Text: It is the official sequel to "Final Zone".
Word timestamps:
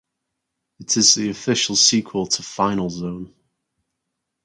It 0.79 0.97
is 0.97 1.13
the 1.13 1.29
official 1.29 1.75
sequel 1.75 2.25
to 2.25 2.41
"Final 2.41 2.89
Zone". 2.89 3.35